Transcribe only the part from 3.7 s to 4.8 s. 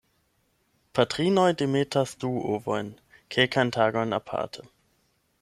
tagojn aparte.